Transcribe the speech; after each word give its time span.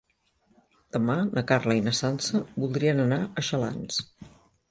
Demà 0.95 1.17
na 1.35 1.43
Carla 1.51 1.75
i 1.79 1.83
na 1.89 1.93
Sança 1.99 2.41
voldrien 2.63 3.05
anar 3.05 3.19
a 3.43 3.47
Xalans. 3.51 4.01